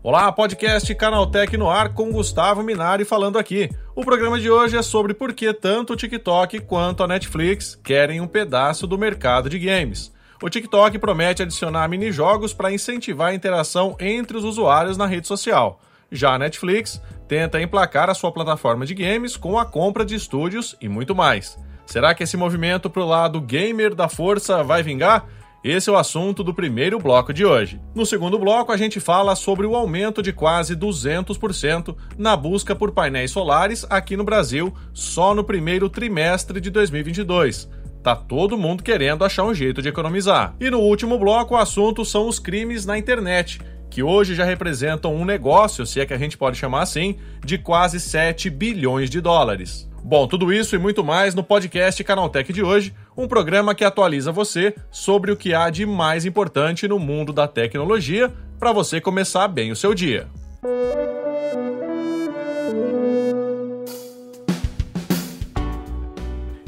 [0.00, 3.68] Olá, podcast Canaltech no ar com Gustavo Minari falando aqui.
[3.96, 8.20] O programa de hoje é sobre por que tanto o TikTok quanto a Netflix querem
[8.20, 10.14] um pedaço do mercado de games.
[10.40, 15.80] O TikTok promete adicionar mini-jogos para incentivar a interação entre os usuários na rede social.
[16.12, 20.76] Já a Netflix tenta emplacar a sua plataforma de games com a compra de estúdios
[20.80, 21.58] e muito mais.
[21.88, 25.26] Será que esse movimento para o lado gamer da força vai vingar?
[25.64, 27.80] Esse é o assunto do primeiro bloco de hoje.
[27.94, 32.92] No segundo bloco, a gente fala sobre o aumento de quase 200% na busca por
[32.92, 37.70] painéis solares aqui no Brasil só no primeiro trimestre de 2022.
[38.02, 40.54] Tá todo mundo querendo achar um jeito de economizar.
[40.60, 43.60] E no último bloco, o assunto são os crimes na internet,
[43.90, 47.58] que hoje já representam um negócio, se é que a gente pode chamar assim, de
[47.58, 49.88] quase 7 bilhões de dólares.
[50.02, 54.32] Bom, tudo isso e muito mais no podcast Canaltech de hoje, um programa que atualiza
[54.32, 59.48] você sobre o que há de mais importante no mundo da tecnologia para você começar
[59.48, 60.28] bem o seu dia.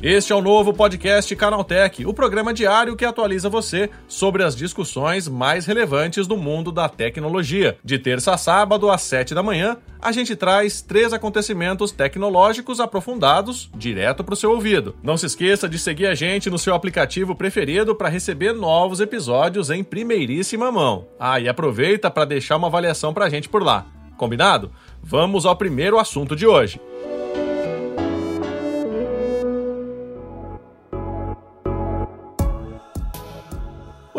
[0.03, 5.29] Este é o novo podcast Canaltech, o programa diário que atualiza você sobre as discussões
[5.29, 7.77] mais relevantes do mundo da tecnologia.
[7.85, 13.71] De terça a sábado, às 7 da manhã, a gente traz três acontecimentos tecnológicos aprofundados
[13.77, 14.97] direto para o seu ouvido.
[15.03, 19.69] Não se esqueça de seguir a gente no seu aplicativo preferido para receber novos episódios
[19.69, 21.09] em primeiríssima mão.
[21.19, 23.85] Ah, e aproveita para deixar uma avaliação para a gente por lá.
[24.17, 24.73] Combinado?
[25.03, 26.81] Vamos ao primeiro assunto de hoje.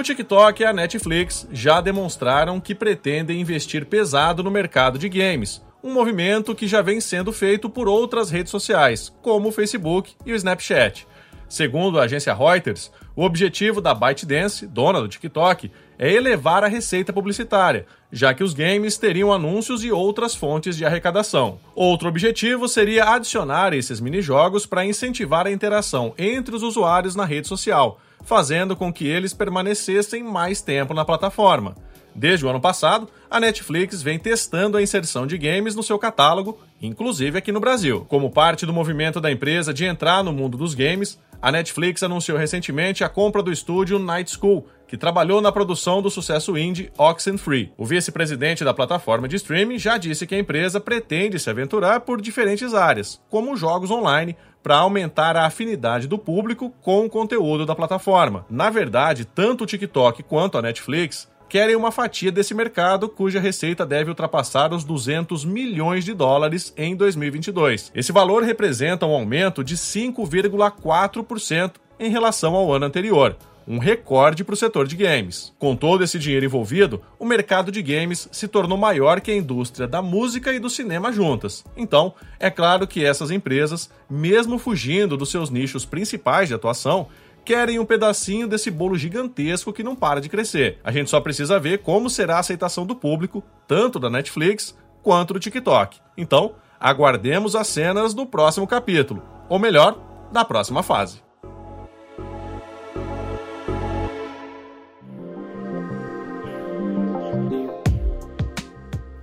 [0.02, 5.62] O TikTok e a Netflix já demonstraram que pretendem investir pesado no mercado de games,
[5.84, 10.34] um movimento que já vem sendo feito por outras redes sociais, como o Facebook e
[10.34, 11.06] o Snapchat.
[11.48, 17.14] Segundo a agência Reuters, o objetivo da ByteDance, dona do TikTok, é elevar a receita
[17.14, 21.60] publicitária, já que os games teriam anúncios e outras fontes de arrecadação.
[21.76, 27.48] Outro objetivo seria adicionar esses minijogos para incentivar a interação entre os usuários na rede
[27.48, 31.76] social, fazendo com que eles permanecessem mais tempo na plataforma.
[32.14, 36.60] Desde o ano passado, a Netflix vem testando a inserção de games no seu catálogo,
[36.82, 38.06] inclusive aqui no Brasil.
[38.10, 42.38] Como parte do movimento da empresa de entrar no mundo dos games, a Netflix anunciou
[42.38, 47.72] recentemente a compra do estúdio Night School, que trabalhou na produção do sucesso indie Oxenfree.
[47.78, 52.22] O vice-presidente da plataforma de streaming já disse que a empresa pretende se aventurar por
[52.22, 57.76] diferentes áreas, como jogos online, para aumentar a afinidade do público com o conteúdo da
[57.76, 58.46] plataforma.
[58.50, 63.86] Na verdade, tanto o TikTok quanto a Netflix querem uma fatia desse mercado cuja receita
[63.86, 67.92] deve ultrapassar os 200 milhões de dólares em 2022.
[67.94, 73.36] Esse valor representa um aumento de 5,4% em relação ao ano anterior,
[73.72, 75.54] um recorde para o setor de games.
[75.58, 79.88] Com todo esse dinheiro envolvido, o mercado de games se tornou maior que a indústria
[79.88, 81.64] da música e do cinema juntas.
[81.78, 87.08] Então, é claro que essas empresas, mesmo fugindo dos seus nichos principais de atuação,
[87.46, 90.78] querem um pedacinho desse bolo gigantesco que não para de crescer.
[90.84, 95.34] A gente só precisa ver como será a aceitação do público, tanto da Netflix quanto
[95.34, 95.98] do TikTok.
[96.18, 99.98] Então, aguardemos as cenas do próximo capítulo, ou melhor,
[100.30, 101.31] da próxima fase.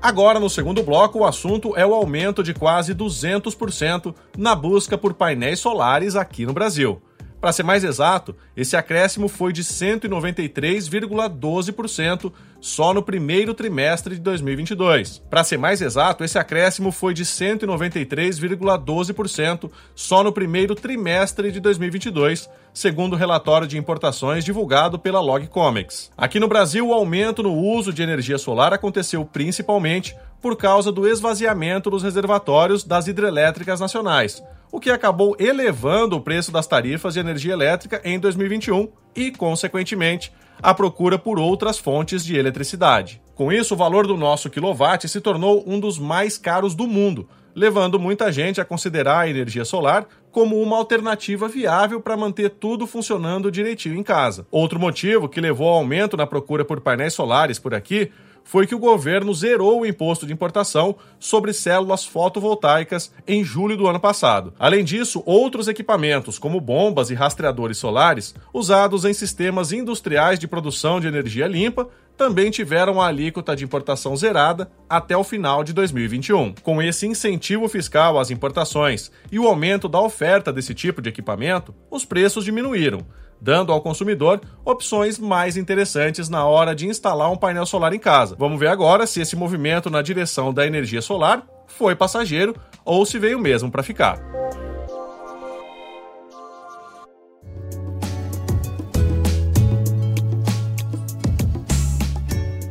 [0.00, 5.12] Agora, no segundo bloco, o assunto é o aumento de quase 200% na busca por
[5.12, 7.02] painéis solares aqui no Brasil.
[7.40, 15.22] Para ser mais exato, esse acréscimo foi de 193,12% só no primeiro trimestre de 2022.
[15.30, 22.50] Para ser mais exato, esse acréscimo foi de 193,12% só no primeiro trimestre de 2022,
[22.74, 26.10] segundo o relatório de importações divulgado pela Logcomics.
[26.16, 31.06] Aqui no Brasil, o aumento no uso de energia solar aconteceu principalmente por causa do
[31.06, 37.20] esvaziamento dos reservatórios das hidrelétricas nacionais o que acabou elevando o preço das tarifas de
[37.20, 40.32] energia elétrica em 2021 e, consequentemente,
[40.62, 43.22] a procura por outras fontes de eletricidade.
[43.34, 47.28] Com isso, o valor do nosso quilowatt se tornou um dos mais caros do mundo,
[47.54, 52.86] levando muita gente a considerar a energia solar como uma alternativa viável para manter tudo
[52.86, 54.46] funcionando direitinho em casa.
[54.50, 58.10] Outro motivo que levou ao aumento na procura por painéis solares por aqui
[58.48, 63.86] foi que o governo zerou o imposto de importação sobre células fotovoltaicas em julho do
[63.86, 64.54] ano passado.
[64.58, 70.98] Além disso, outros equipamentos, como bombas e rastreadores solares, usados em sistemas industriais de produção
[70.98, 76.52] de energia limpa, também tiveram a alíquota de importação zerada até o final de 2021.
[76.62, 81.72] Com esse incentivo fiscal às importações e o aumento da oferta desse tipo de equipamento,
[81.88, 83.06] os preços diminuíram,
[83.40, 88.34] dando ao consumidor opções mais interessantes na hora de instalar um painel solar em casa.
[88.36, 93.16] Vamos ver agora se esse movimento na direção da energia solar foi passageiro ou se
[93.18, 94.20] veio mesmo para ficar.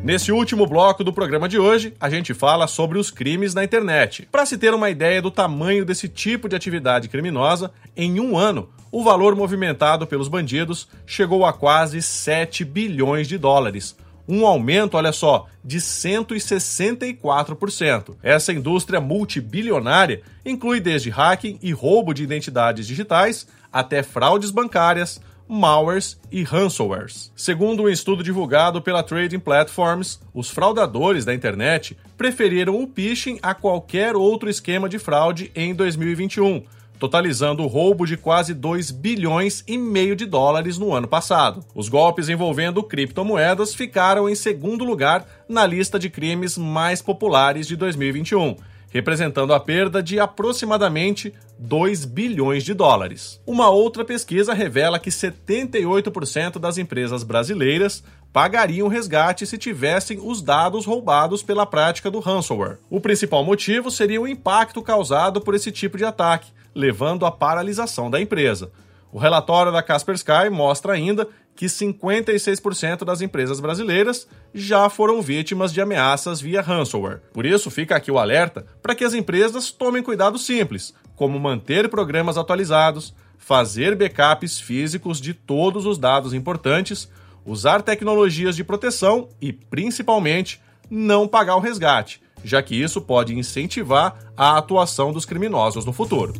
[0.07, 4.25] Nesse último bloco do programa de hoje, a gente fala sobre os crimes na internet.
[4.31, 8.69] Para se ter uma ideia do tamanho desse tipo de atividade criminosa, em um ano,
[8.89, 13.97] o valor movimentado pelos bandidos chegou a quase 7 bilhões de dólares.
[14.25, 18.15] Um aumento, olha só, de 164%.
[18.23, 26.19] Essa indústria multibilionária inclui desde hacking e roubo de identidades digitais até fraudes bancárias, malwares
[26.31, 27.31] e ransomwares.
[27.35, 33.53] Segundo um estudo divulgado pela Trading Platforms, os fraudadores da internet preferiram o phishing a
[33.53, 36.63] qualquer outro esquema de fraude em 2021,
[36.99, 41.63] totalizando o roubo de quase 2 bilhões e meio de dólares no ano passado.
[41.75, 47.75] Os golpes envolvendo criptomoedas ficaram em segundo lugar na lista de crimes mais populares de
[47.75, 48.55] 2021
[48.89, 53.41] representando a perda de aproximadamente 2 bilhões de dólares.
[53.45, 60.85] Uma outra pesquisa revela que 78% das empresas brasileiras pagariam resgate se tivessem os dados
[60.85, 62.77] roubados pela prática do ransomware.
[62.89, 68.09] O principal motivo seria o impacto causado por esse tipo de ataque, levando à paralisação
[68.09, 68.71] da empresa.
[69.11, 75.81] O relatório da Kaspersky mostra ainda que 56% das empresas brasileiras já foram vítimas de
[75.81, 77.21] ameaças via ransomware.
[77.33, 81.89] Por isso, fica aqui o alerta para que as empresas tomem cuidado simples, como manter
[81.89, 87.09] programas atualizados, fazer backups físicos de todos os dados importantes,
[87.43, 94.15] usar tecnologias de proteção e, principalmente, não pagar o resgate, já que isso pode incentivar
[94.37, 96.35] a atuação dos criminosos no futuro.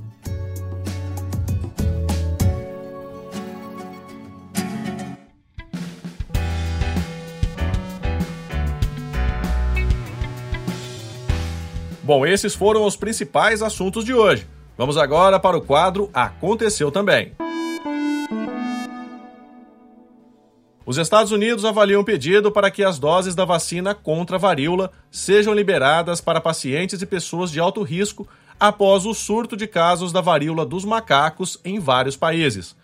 [12.03, 14.47] Bom, esses foram os principais assuntos de hoje.
[14.77, 17.33] Vamos agora para o quadro Aconteceu também.
[20.85, 24.91] Os Estados Unidos avaliam um pedido para que as doses da vacina contra a varíola
[25.09, 28.27] sejam liberadas para pacientes e pessoas de alto risco
[28.59, 32.75] após o surto de casos da varíola dos macacos em vários países.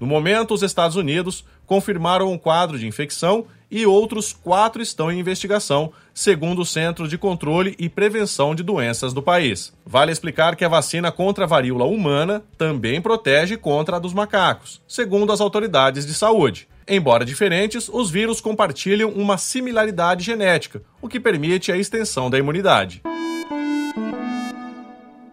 [0.00, 5.20] No momento, os Estados Unidos confirmaram um quadro de infecção e outros quatro estão em
[5.20, 9.72] investigação, segundo o Centro de Controle e Prevenção de Doenças do país.
[9.84, 14.80] Vale explicar que a vacina contra a varíola humana também protege contra a dos macacos,
[14.86, 16.68] segundo as autoridades de saúde.
[16.86, 23.02] Embora diferentes, os vírus compartilham uma similaridade genética, o que permite a extensão da imunidade.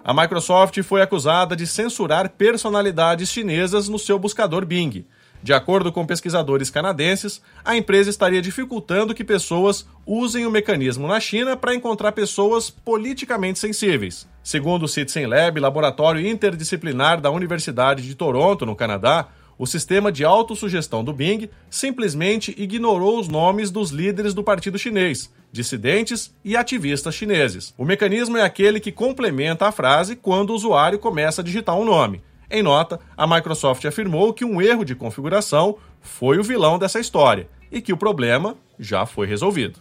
[0.04, 5.06] A Microsoft foi acusada de censurar personalidades chinesas no seu buscador Bing.
[5.42, 11.20] De acordo com pesquisadores canadenses, a empresa estaria dificultando que pessoas usem o mecanismo na
[11.20, 14.28] China para encontrar pessoas politicamente sensíveis.
[14.44, 20.24] Segundo o Citizen Lab, laboratório interdisciplinar da Universidade de Toronto, no Canadá, o sistema de
[20.24, 27.14] autossugestão do Bing simplesmente ignorou os nomes dos líderes do partido chinês, dissidentes e ativistas
[27.14, 27.74] chineses.
[27.78, 31.84] O mecanismo é aquele que complementa a frase quando o usuário começa a digitar um
[31.84, 32.22] nome.
[32.52, 37.48] Em nota, a Microsoft afirmou que um erro de configuração foi o vilão dessa história
[37.72, 39.80] e que o problema já foi resolvido.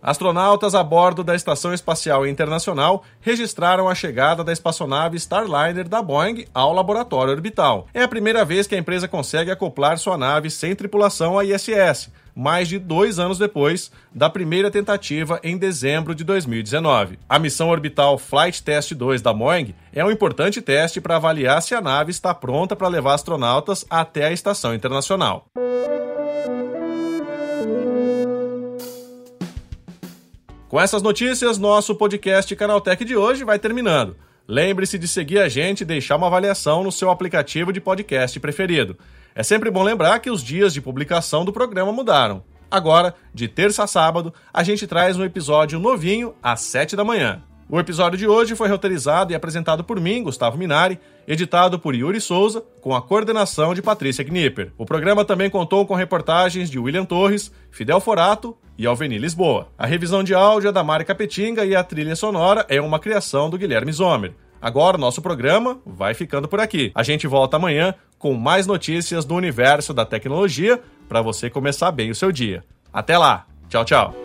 [0.00, 6.44] Astronautas a bordo da Estação Espacial Internacional registraram a chegada da espaçonave Starliner da Boeing
[6.52, 7.86] ao laboratório orbital.
[7.92, 12.10] É a primeira vez que a empresa consegue acoplar sua nave sem tripulação à ISS,
[12.34, 17.18] mais de dois anos depois da primeira tentativa em dezembro de 2019.
[17.28, 21.74] A missão orbital Flight Test 2 da Boeing é um importante teste para avaliar se
[21.74, 25.46] a nave está pronta para levar astronautas até a estação internacional.
[30.68, 34.16] Com essas notícias, nosso podcast Canaltech de hoje vai terminando.
[34.48, 38.98] Lembre-se de seguir a gente e deixar uma avaliação no seu aplicativo de podcast preferido.
[39.36, 42.44] É sempre bom lembrar que os dias de publicação do programa mudaram.
[42.70, 47.42] Agora, de terça a sábado, a gente traz um episódio novinho às 7 da manhã.
[47.68, 52.20] O episódio de hoje foi roteirizado e apresentado por mim, Gustavo Minari, editado por Yuri
[52.20, 54.70] Souza, com a coordenação de Patrícia Knipper.
[54.78, 59.66] O programa também contou com reportagens de William Torres, Fidel Forato e Alveni Lisboa.
[59.76, 63.50] A revisão de áudio é da Mari Capetinga e a trilha sonora é uma criação
[63.50, 64.32] do Guilherme Zomer.
[64.64, 66.90] Agora, nosso programa vai ficando por aqui.
[66.94, 72.10] A gente volta amanhã com mais notícias do universo da tecnologia para você começar bem
[72.10, 72.64] o seu dia.
[72.90, 73.44] Até lá.
[73.68, 74.23] Tchau, tchau.